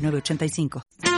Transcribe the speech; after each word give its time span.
906985. 0.00 1.09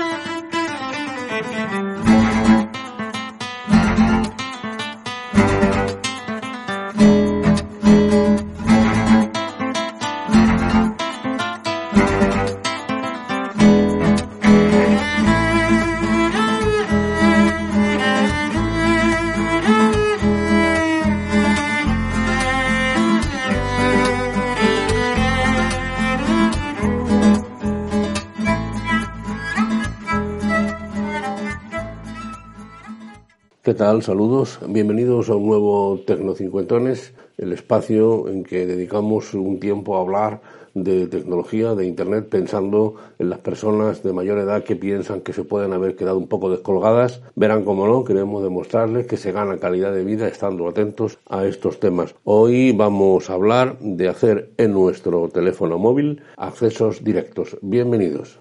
¿Qué 33.72 33.78
tal? 33.78 34.02
Saludos. 34.02 34.58
Bienvenidos 34.68 35.30
a 35.30 35.34
un 35.34 35.46
nuevo 35.46 35.98
Tecnocincuentones, 36.06 37.14
el 37.38 37.54
espacio 37.54 38.28
en 38.28 38.44
que 38.44 38.66
dedicamos 38.66 39.32
un 39.32 39.60
tiempo 39.60 39.96
a 39.96 40.02
hablar 40.02 40.42
de 40.74 41.06
tecnología, 41.06 41.74
de 41.74 41.86
Internet, 41.86 42.28
pensando 42.28 42.96
en 43.18 43.30
las 43.30 43.38
personas 43.38 44.02
de 44.02 44.12
mayor 44.12 44.36
edad 44.40 44.62
que 44.62 44.76
piensan 44.76 45.22
que 45.22 45.32
se 45.32 45.44
pueden 45.44 45.72
haber 45.72 45.96
quedado 45.96 46.18
un 46.18 46.28
poco 46.28 46.50
descolgadas. 46.50 47.22
Verán 47.34 47.64
cómo 47.64 47.86
no, 47.86 48.04
queremos 48.04 48.42
demostrarles 48.42 49.06
que 49.06 49.16
se 49.16 49.32
gana 49.32 49.56
calidad 49.56 49.94
de 49.94 50.04
vida 50.04 50.28
estando 50.28 50.68
atentos 50.68 51.18
a 51.30 51.46
estos 51.46 51.80
temas. 51.80 52.14
Hoy 52.24 52.72
vamos 52.72 53.30
a 53.30 53.32
hablar 53.32 53.78
de 53.78 54.06
hacer 54.06 54.50
en 54.58 54.74
nuestro 54.74 55.30
teléfono 55.30 55.78
móvil 55.78 56.20
accesos 56.36 57.02
directos. 57.02 57.56
Bienvenidos. 57.62 58.38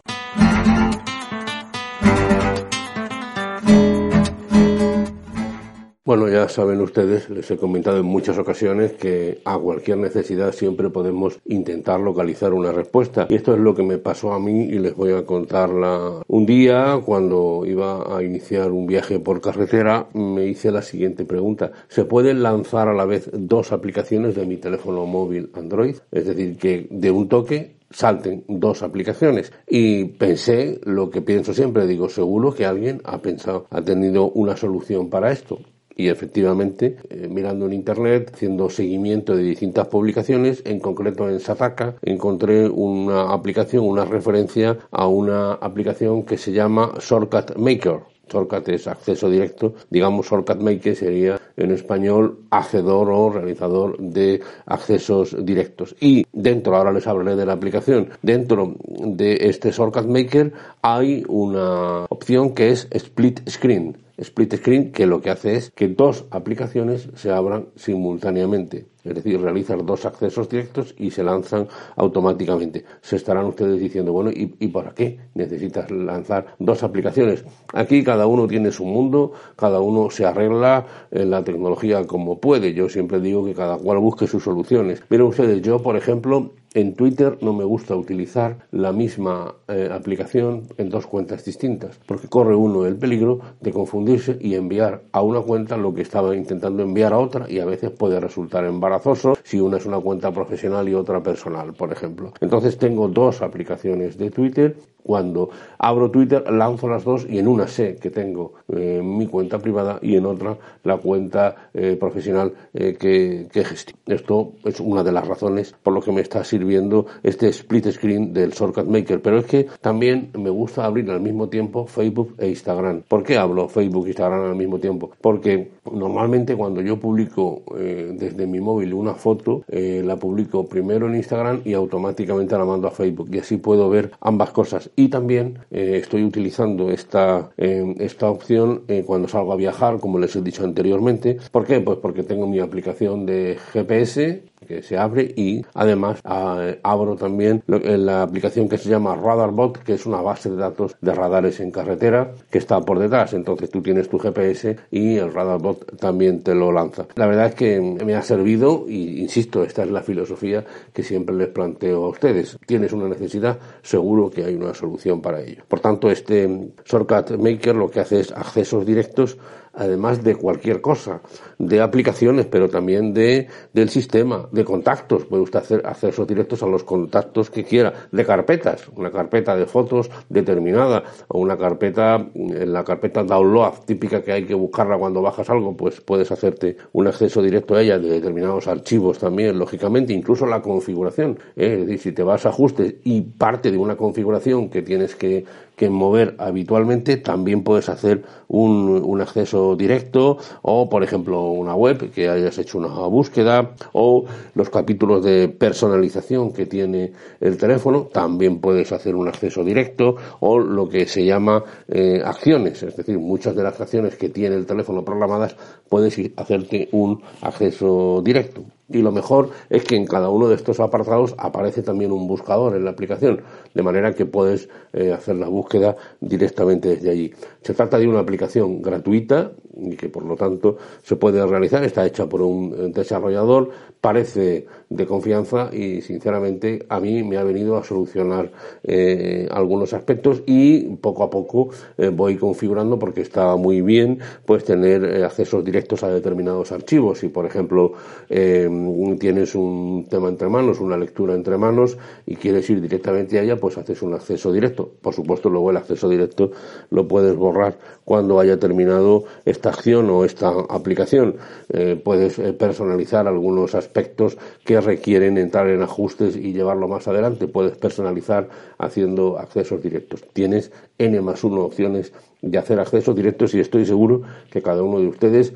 Bueno, 6.12 6.28
ya 6.28 6.50
saben 6.50 6.82
ustedes, 6.82 7.30
les 7.30 7.50
he 7.52 7.56
comentado 7.56 7.98
en 7.98 8.06
muchas 8.06 8.38
ocasiones 8.38 8.92
que 8.92 9.40
a 9.46 9.58
cualquier 9.58 9.98
necesidad 9.98 10.52
siempre 10.52 10.90
podemos 10.90 11.40
intentar 11.46 12.02
localizar 12.02 12.52
una 12.52 12.74
respuesta. 12.74 13.28
Y 13.30 13.36
esto 13.36 13.54
es 13.54 13.62
lo 13.62 13.74
que 13.74 13.84
me 13.84 13.98
pasó 13.98 14.34
a 14.34 14.40
mí 14.42 14.64
y 14.64 14.80
les 14.80 14.94
voy 14.94 15.14
a 15.14 15.26
contarla. 15.26 16.22
Un 16.28 16.46
día, 16.46 17.00
cuando 17.06 17.64
iba 17.66 18.14
a 18.14 18.22
iniciar 18.24 18.72
un 18.72 18.88
viaje 18.88 19.20
por 19.20 19.40
carretera, 19.40 20.10
me 20.14 20.48
hice 20.48 20.70
la 20.74 20.82
siguiente 20.82 21.24
pregunta. 21.24 21.72
¿Se 21.88 22.04
pueden 22.04 22.44
lanzar 22.44 22.90
a 22.90 22.94
la 22.94 23.06
vez 23.06 23.30
dos 23.32 23.72
aplicaciones 23.72 24.36
de 24.36 24.46
mi 24.46 24.58
teléfono 24.58 25.06
móvil 25.06 25.50
Android? 25.54 25.96
Es 26.12 26.26
decir, 26.26 26.58
que 26.58 26.88
de 26.92 27.10
un 27.10 27.30
toque 27.30 27.78
salten 27.90 28.44
dos 28.50 28.84
aplicaciones 28.84 29.54
y 29.66 30.04
pensé 30.06 30.82
lo 30.84 31.10
que 31.10 31.22
pienso 31.22 31.54
siempre 31.54 31.88
digo 31.88 32.10
seguro 32.10 32.54
que 32.54 32.66
alguien 32.66 33.02
ha 33.04 33.22
pensado 33.22 33.68
ha 33.70 33.82
tenido 33.82 34.30
una 34.32 34.56
solución 34.56 35.10
para 35.10 35.32
esto 35.32 35.60
y 35.96 36.10
efectivamente, 36.10 36.98
eh, 37.10 37.28
mirando 37.30 37.66
en 37.66 37.74
internet, 37.74 38.32
haciendo 38.34 38.70
seguimiento 38.70 39.36
de 39.36 39.44
distintas 39.44 39.88
publicaciones, 39.88 40.62
en 40.66 40.80
concreto 40.80 41.30
en 41.30 41.40
Sataka, 41.40 41.96
encontré 42.02 42.70
una 42.70 43.32
aplicación, 43.34 43.86
una 43.86 44.06
referencia 44.06 44.78
a 44.92 45.08
una 45.08 45.54
aplicación 45.54 46.24
que 46.24 46.38
se 46.38 46.52
llama 46.52 46.94
Shortcut 47.00 47.56
Maker. 47.58 48.00
Shortcut 48.32 48.70
es 48.70 48.88
acceso 48.88 49.30
directo, 49.30 49.74
digamos 49.90 50.26
Shortcut 50.26 50.62
Maker 50.62 50.96
sería 50.96 51.40
en 51.58 51.72
español 51.72 52.40
hacedor 52.50 53.10
o 53.10 53.30
realizador 53.30 53.98
de 53.98 54.42
accesos 54.66 55.36
directos. 55.46 55.96
Y 56.00 56.26
dentro, 56.32 56.76
ahora 56.76 56.94
les 56.94 57.08
hablaré 57.08 57.36
de 57.36 57.46
la 57.46 57.54
aplicación, 57.54 58.10
dentro 58.22 58.76
de 58.88 59.38
este 59.42 59.72
Shortcut 59.72 60.06
Maker 60.06 60.54
hay 60.82 61.24
una 61.28 62.06
opción 62.10 62.54
que 62.54 62.70
es 62.70 62.88
Split 62.92 63.50
Screen 63.50 63.98
split 64.22 64.56
screen 64.56 64.92
que 64.92 65.06
lo 65.06 65.22
que 65.22 65.30
hace 65.30 65.56
es 65.56 65.72
que 65.72 65.88
dos 65.88 66.26
aplicaciones 66.32 67.10
se 67.16 67.32
abran 67.32 67.68
simultáneamente. 67.76 68.86
Es 69.04 69.16
decir, 69.16 69.40
realizar 69.42 69.84
dos 69.84 70.06
accesos 70.06 70.48
directos 70.50 70.94
y 70.98 71.12
se 71.12 71.24
lanzan 71.24 71.68
automáticamente. 71.96 72.86
Se 73.02 73.16
estarán 73.16 73.46
ustedes 73.46 73.80
diciendo, 73.80 74.14
bueno, 74.14 74.32
¿y, 74.32 74.56
¿y 74.60 74.68
para 74.68 74.94
qué 74.94 75.20
necesitas 75.34 75.90
lanzar 75.90 76.56
dos 76.60 76.84
aplicaciones? 76.84 77.44
Aquí 77.74 78.04
cada 78.04 78.28
uno 78.28 78.48
tiene 78.48 78.72
su 78.72 78.86
mundo, 78.86 79.34
cada 79.56 79.80
uno 79.80 80.10
se 80.10 80.26
arregla 80.26 80.86
en 81.12 81.32
la 81.32 81.44
tecnología 81.44 82.06
como 82.06 82.40
puede. 82.40 82.74
Yo 82.74 82.90
siempre 82.90 83.20
digo 83.20 83.46
que 83.46 83.54
cada 83.54 83.78
cual 83.78 84.00
busque 84.00 84.28
sus 84.28 84.44
soluciones. 84.44 85.04
Miren 85.10 85.28
ustedes, 85.28 85.62
yo, 85.62 85.82
por 85.82 85.96
ejemplo, 85.98 86.52
en 86.74 86.96
Twitter 86.96 87.38
no 87.42 87.52
me 87.52 87.66
gusta 87.66 87.98
utilizar 87.98 88.60
la 88.72 88.94
misma 88.94 89.56
eh, 89.68 89.90
aplicación 89.92 90.70
en 90.78 90.90
dos 90.90 91.06
cuentas 91.06 91.44
distintas, 91.44 92.00
porque 92.06 92.30
corre 92.30 92.56
uno 92.56 92.86
el 92.86 92.96
peligro 92.96 93.42
de 93.60 93.74
confundirse 93.74 94.38
y 94.40 94.56
enviar 94.56 95.02
a 95.12 95.22
una 95.22 95.42
cuenta 95.42 95.76
lo 95.76 95.94
que 95.94 96.02
estaba 96.02 96.34
intentando 96.34 96.82
enviar 96.82 97.12
a 97.12 97.20
otra 97.20 97.46
y 97.50 97.60
a 97.60 97.66
veces 97.66 97.92
puede 97.92 98.22
resultar 98.22 98.64
embarazoso 98.92 99.38
si 99.44 99.60
una 99.60 99.78
es 99.78 99.86
una 99.86 100.00
cuenta 100.00 100.32
profesional 100.32 100.88
y 100.88 100.94
otra 100.94 101.22
personal, 101.22 101.74
por 101.74 101.92
ejemplo. 101.92 102.34
Entonces 102.40 102.78
tengo 102.78 103.08
dos 103.08 103.42
aplicaciones 103.42 104.18
de 104.18 104.32
Twitter. 104.32 104.76
Cuando 105.04 105.50
abro 105.80 106.12
Twitter 106.12 106.44
lanzo 106.52 106.88
las 106.88 107.04
dos 107.04 107.26
y 107.28 107.40
en 107.40 107.48
una 107.48 107.68
sé 107.68 107.96
que 107.96 108.12
tengo 108.12 108.54
eh, 108.72 109.02
mi 109.04 109.26
cuenta 109.26 109.58
privada 109.58 109.98
y 110.00 110.16
en 110.16 110.28
otra 110.28 110.56
la 110.84 110.98
cuenta 110.98 111.70
eh, 111.74 111.98
profesional 112.00 112.54
que, 112.72 113.48
que 113.52 113.64
gestiono. 113.66 114.00
Esto 114.06 114.54
es 114.64 114.80
una 114.80 115.04
de 115.04 115.12
las 115.12 115.28
razones 115.28 115.74
por 115.82 115.94
lo 115.94 116.02
que 116.02 116.12
me 116.12 116.22
está 116.22 116.44
sirviendo 116.44 116.72
viendo 116.72 117.06
este 117.22 117.50
split 117.50 117.92
screen 117.92 118.34
del 118.34 118.52
Shortcut 118.52 118.86
Maker, 118.86 119.22
pero 119.22 119.40
es 119.40 119.46
que 119.46 119.68
también 119.82 120.30
me 120.38 120.50
gusta 120.50 120.86
abrir 120.86 121.10
al 121.12 121.20
mismo 121.20 121.50
tiempo 121.50 121.86
Facebook 121.86 122.36
e 122.38 122.48
Instagram. 122.48 123.02
¿Por 123.08 123.24
qué 123.24 123.38
hablo 123.38 123.68
Facebook 123.68 124.06
e 124.06 124.10
Instagram 124.10 124.52
al 124.52 124.56
mismo 124.56 124.80
tiempo? 124.80 125.12
Porque 125.20 125.72
normalmente 125.92 126.56
cuando 126.56 126.82
yo 126.82 126.98
publico 126.98 127.64
eh, 127.78 128.16
desde 128.18 128.48
mi 128.48 128.62
móvil 128.62 128.81
una 128.94 129.14
foto, 129.14 129.64
eh, 129.68 130.02
la 130.04 130.18
publico 130.18 130.66
primero 130.68 131.08
en 131.08 131.16
Instagram 131.16 131.62
y 131.66 131.74
automáticamente 131.74 132.58
la 132.58 132.66
mando 132.66 132.88
a 132.88 132.92
Facebook 132.92 133.30
y 133.32 133.40
así 133.40 133.58
puedo 133.58 133.90
ver 133.90 134.12
ambas 134.20 134.52
cosas. 134.52 134.90
Y 134.96 135.10
también 135.10 135.60
eh, 135.72 135.98
estoy 136.02 136.24
utilizando 136.24 136.90
esta, 136.92 137.52
esta 137.58 138.30
opción 138.30 138.84
cuando 139.06 139.28
salgo 139.28 139.54
a 139.54 139.56
viajar, 139.56 140.00
como 140.00 140.20
les 140.20 140.36
he 140.36 140.42
dicho 140.42 140.64
anteriormente. 140.64 141.38
¿Por 141.52 141.66
qué? 141.66 141.80
Pues 141.80 142.00
porque 142.00 142.24
tengo 142.24 142.48
mi 142.48 142.60
aplicación 142.60 143.26
de 143.26 143.58
GPS 143.74 144.51
que 144.68 144.82
se 144.84 144.98
abre 144.98 145.34
y 145.36 145.66
además 145.74 146.20
ah, 146.24 146.72
abro 146.84 147.16
también 147.16 147.64
la 147.68 148.24
aplicación 148.24 148.70
que 148.70 148.78
se 148.78 148.90
llama 148.90 149.16
Radarbot, 149.16 149.80
que 149.84 149.94
es 149.94 150.06
una 150.06 150.22
base 150.22 150.50
de 150.50 150.58
datos 150.58 150.96
de 151.02 151.14
radares 151.14 151.60
en 151.60 151.72
carretera 151.72 152.34
que 152.50 152.58
está 152.58 152.80
por 152.82 153.00
detrás. 153.00 153.34
Entonces 153.34 153.70
tú 153.70 153.82
tienes 153.82 154.10
tu 154.10 154.20
GPS 154.20 154.78
y 154.92 155.18
el 155.18 155.34
Radarbot 155.34 155.98
también 155.98 156.44
te 156.44 156.56
lo 156.56 156.72
lanza. 156.72 157.08
La 157.16 157.28
verdad 157.28 157.48
es 157.48 157.56
que 157.56 157.80
me 157.80 158.16
ha 158.16 158.22
servido 158.22 158.86
y 158.88 159.22
insisto, 159.22 159.64
esta 159.64 159.84
es 159.84 159.92
la 159.92 160.02
filosofía 160.02 160.64
que 160.94 161.04
siempre 161.04 161.36
les 161.36 161.50
planteo 161.50 162.06
a 162.06 162.10
ustedes. 162.10 162.58
Tienes 162.66 162.94
una 162.94 163.08
necesidad, 163.08 163.58
seguro 163.82 164.30
que 164.30 164.46
hay 164.46 164.56
una 164.56 164.74
solución 164.74 165.22
para 165.22 165.42
ello. 165.42 165.64
Por 165.68 165.80
tanto, 165.80 166.10
este 166.10 166.72
Shortcut 166.86 167.38
Maker 167.38 167.76
lo 167.76 167.90
que 167.90 168.02
hace 168.02 168.20
es 168.20 168.32
accesos 168.32 168.86
directos 168.86 169.38
además 169.74 170.24
de 170.24 170.36
cualquier 170.36 170.82
cosa, 170.82 171.22
de 171.58 171.82
aplicaciones, 171.82 172.46
pero 172.46 172.70
también 172.70 173.14
de, 173.14 173.48
del 173.74 173.90
sistema, 173.90 174.48
de 174.52 174.66
contactos. 174.66 175.26
Puede 175.26 175.44
usted 175.44 175.60
hacer 175.60 175.82
accesos 175.86 176.28
directos 176.28 176.62
a 176.64 176.68
los 176.68 176.84
contactos 176.84 177.50
que 177.50 177.64
quiera, 177.64 177.94
de 178.12 178.26
carpetas, 178.26 178.88
una 178.96 179.12
carpeta 179.12 179.56
de 179.56 179.66
fotos 179.66 180.10
determinada, 180.30 181.04
o 181.28 181.40
una 181.40 181.58
carpeta, 181.58 182.16
en 182.34 182.74
la 182.74 182.84
carpeta 182.84 183.24
download 183.24 183.74
típica 183.86 184.22
que 184.22 184.34
hay 184.34 184.46
que 184.46 184.54
buscarla 184.54 184.98
cuando 184.98 185.22
bajas 185.22 185.50
algo, 185.50 185.76
pues 185.76 186.02
puedes 186.02 186.32
hacerte 186.32 186.78
un 186.94 187.08
acceso 187.08 187.42
directo 187.42 187.76
a 187.76 187.82
ella 187.82 187.98
de 187.98 188.10
determinados 188.10 188.68
archivos 188.68 189.20
también, 189.20 189.58
lógicamente, 189.58 190.14
incluso 190.14 190.46
la 190.46 190.62
configuración. 190.62 191.40
¿eh? 191.56 191.78
Es 191.82 191.88
decir, 191.88 192.00
si 192.00 192.12
te 192.12 192.24
vas 192.24 192.46
a 192.46 192.50
ajustes 192.50 192.96
y 193.04 193.22
parte 193.22 193.72
de 193.72 193.78
una 193.78 193.96
configuración 193.96 194.70
que 194.70 194.82
tienes 194.82 195.16
que, 195.16 195.46
que 195.76 195.90
mover 195.90 196.36
habitualmente, 196.38 197.18
también 197.18 197.64
puedes 197.64 197.90
hacer 197.90 198.24
un, 198.48 199.02
un 199.04 199.22
acceso 199.22 199.61
directo 199.76 200.38
o, 200.62 200.90
por 200.90 201.04
ejemplo, 201.04 201.44
una 201.52 201.76
web 201.76 202.12
que 202.12 202.30
hayas 202.30 202.58
hecho 202.58 202.78
una 202.78 202.90
búsqueda 203.08 203.76
o 203.94 204.26
los 204.56 204.70
capítulos 204.70 205.24
de 205.24 205.50
personalización 205.50 206.52
que 206.52 206.66
tiene 206.66 207.14
el 207.40 207.58
teléfono, 207.58 208.10
también 208.12 208.60
puedes 208.60 208.92
hacer 208.92 209.16
un 209.16 209.28
acceso 209.28 209.64
directo 209.64 210.16
o 210.40 210.60
lo 210.60 210.88
que 210.90 211.06
se 211.06 211.26
llama 211.26 211.64
eh, 211.88 212.22
acciones, 212.24 212.82
es 212.84 212.96
decir, 212.96 213.18
muchas 213.20 213.56
de 213.56 213.64
las 213.64 213.80
acciones 213.80 214.16
que 214.16 214.30
tiene 214.30 214.56
el 214.56 214.66
teléfono 214.66 215.04
programadas 215.04 215.56
puedes 215.90 216.20
hacerte 216.36 216.90
un 216.92 217.22
acceso 217.42 218.22
directo. 218.24 218.64
Y 218.92 219.02
lo 219.02 219.12
mejor 219.12 219.50
es 219.70 219.84
que 219.84 219.96
en 219.96 220.06
cada 220.06 220.30
uno 220.30 220.48
de 220.48 220.56
estos 220.56 220.80
apartados 220.80 221.36
aparece 221.38 221.82
también 221.82 222.12
un 222.12 222.28
buscador 222.28 222.76
en 222.76 222.86
la 222.86 222.92
aplicación, 222.92 223.42
de 223.74 223.84
manera 223.84 224.14
que 224.14 224.26
puedes 224.26 224.70
eh, 224.94 225.12
hacer 225.12 225.36
la 225.36 225.48
búsqueda 225.48 225.96
directamente 226.20 226.90
desde 226.90 227.10
allí. 227.10 227.34
Se 227.62 227.74
trata 227.74 227.98
de 227.98 228.08
una 228.08 228.20
aplicación 228.20 228.82
gratuita 228.82 229.52
y 229.78 229.96
que 229.96 230.10
por 230.10 230.26
lo 230.26 230.36
tanto 230.36 230.78
se 231.04 231.16
puede 231.16 231.46
realizar, 231.46 231.84
está 231.84 232.06
hecha 232.06 232.28
por 232.28 232.42
un 232.42 232.92
desarrollador, 232.92 233.70
parece 234.02 234.66
de 234.92 235.06
confianza 235.06 235.70
y 235.72 236.02
sinceramente 236.02 236.86
a 236.90 237.00
mí 237.00 237.24
me 237.24 237.38
ha 237.38 237.44
venido 237.44 237.78
a 237.78 237.84
solucionar 237.84 238.52
eh, 238.84 239.48
algunos 239.50 239.94
aspectos 239.94 240.44
y 240.46 240.82
poco 240.98 241.24
a 241.24 241.30
poco 241.30 241.70
eh, 241.98 242.10
voy 242.10 242.36
configurando 242.36 243.00
porque 243.00 243.22
está 243.22 243.56
muy 243.56 243.82
bien 243.82 244.20
pues 244.46 244.66
tener 244.66 245.24
accesos 245.24 245.64
directos 245.64 246.04
a 246.04 246.10
determinados 246.10 246.72
archivos. 246.72 247.20
Si 247.20 247.30
por 247.30 247.46
ejemplo 247.46 247.94
tienes 248.28 249.56
un 249.56 250.08
tema 250.10 250.30
entre 250.30 250.50
manos, 250.50 250.80
una 250.80 250.98
lectura 250.98 251.34
entre 251.36 251.58
manos 251.58 251.98
y 252.26 252.36
quieres 252.36 252.70
ir 252.70 252.82
directamente 252.82 253.40
a 253.40 253.44
ella, 253.44 253.56
pues 253.56 253.78
haces 253.78 254.02
un 254.02 254.14
acceso 254.14 254.52
directo. 254.52 254.90
Por 255.02 255.14
supuesto, 255.14 255.50
luego 255.50 255.72
el 255.72 255.78
acceso 255.78 256.10
directo 256.10 256.52
lo 256.90 257.08
puedes 257.08 257.36
borrar 257.36 257.78
cuando 258.04 258.40
haya 258.40 258.60
terminado 258.60 259.24
esta 259.46 259.70
acción 259.70 260.10
o 260.10 260.26
esta 260.26 260.50
aplicación. 260.70 261.36
Eh, 261.70 262.00
puedes 262.04 262.40
eh, 262.40 262.54
personalizar 262.54 263.28
algunos 263.28 263.76
aspectos 263.76 264.38
que 264.66 264.78
requieren 264.86 265.38
entrar 265.38 265.68
en 265.70 265.82
ajustes 265.82 266.36
y 266.36 266.54
llevarlo 266.54 266.88
más 266.88 267.08
adelante. 267.08 267.48
Puedes 267.48 267.78
personalizar 267.78 268.50
haciendo 268.78 269.38
accesos 269.38 269.82
directos. 269.82 270.24
Tienes 270.34 270.72
N 270.98 271.20
más 271.22 271.44
1 271.44 271.62
opciones 271.62 272.14
de 272.42 272.58
hacer 272.58 272.80
accesos 272.80 273.16
directos 273.16 273.54
y 273.54 273.60
estoy 273.60 273.86
seguro 273.86 274.22
que 274.50 274.62
cada 274.62 274.84
uno 274.84 275.00
de 275.00 275.08
ustedes 275.08 275.54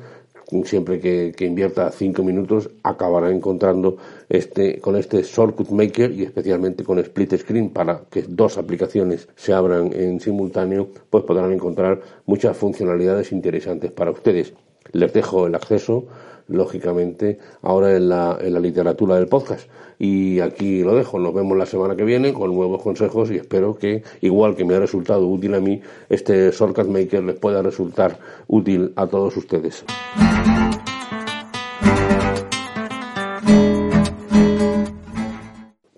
siempre 0.64 1.00
que, 1.00 1.34
invierta 1.44 1.90
cinco 1.90 2.22
minutos 2.22 2.70
acabará 2.82 3.30
encontrando 3.30 3.96
este 4.28 4.80
con 4.80 4.96
este 4.96 5.22
shortcut 5.22 5.70
maker 5.70 6.12
y 6.12 6.22
especialmente 6.22 6.84
con 6.84 6.98
split 7.00 7.36
screen 7.36 7.70
para 7.70 8.02
que 8.10 8.22
dos 8.22 8.56
aplicaciones 8.56 9.28
se 9.34 9.52
abran 9.52 9.92
en 9.92 10.20
simultáneo 10.20 10.88
pues 11.10 11.24
podrán 11.24 11.52
encontrar 11.52 12.00
muchas 12.26 12.56
funcionalidades 12.56 13.32
interesantes 13.32 13.90
para 13.90 14.12
ustedes 14.12 14.54
les 14.92 15.12
dejo 15.12 15.46
el 15.46 15.54
acceso 15.54 16.06
lógicamente 16.48 17.38
ahora 17.62 17.96
en 17.96 18.08
la, 18.08 18.38
en 18.40 18.54
la 18.54 18.60
literatura 18.60 19.16
del 19.16 19.26
podcast 19.26 19.68
y 19.98 20.40
aquí 20.40 20.82
lo 20.82 20.94
dejo, 20.94 21.18
nos 21.18 21.34
vemos 21.34 21.56
la 21.56 21.66
semana 21.66 21.96
que 21.96 22.04
viene 22.04 22.32
con 22.32 22.54
nuevos 22.54 22.82
consejos 22.82 23.30
y 23.30 23.36
espero 23.36 23.76
que, 23.76 24.02
igual 24.20 24.54
que 24.54 24.64
me 24.64 24.74
ha 24.74 24.80
resultado 24.80 25.26
útil 25.26 25.54
a 25.54 25.60
mí, 25.60 25.80
este 26.08 26.50
Shortcut 26.50 26.88
Maker 26.88 27.24
les 27.24 27.38
pueda 27.38 27.62
resultar 27.62 28.18
útil 28.46 28.92
a 28.96 29.06
todos 29.06 29.36
ustedes. 29.36 29.84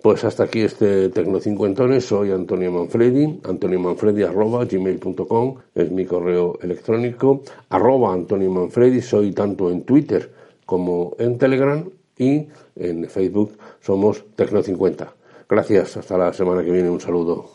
Pues 0.09 0.23
hasta 0.23 0.45
aquí 0.45 0.61
este 0.61 1.09
Tecno 1.09 1.39
Cincuentones. 1.39 2.03
Soy 2.03 2.31
Antonio 2.31 2.71
Manfredi, 2.71 3.41
antoniomanfredi.gmail.com 3.43 5.55
es 5.75 5.91
mi 5.91 6.05
correo 6.05 6.57
electrónico. 6.63 7.43
Arroba 7.69 8.11
Antonio 8.11 8.49
Manfredi, 8.49 9.03
soy 9.03 9.33
tanto 9.33 9.69
en 9.69 9.83
Twitter 9.83 10.33
como 10.65 11.15
en 11.19 11.37
Telegram 11.37 11.87
y 12.17 12.47
en 12.75 13.07
Facebook 13.07 13.55
somos 13.81 14.25
Tecno50. 14.35 15.09
Gracias, 15.47 15.97
hasta 15.97 16.17
la 16.17 16.33
semana 16.33 16.63
que 16.63 16.71
viene, 16.71 16.89
un 16.89 16.99
saludo. 16.99 17.45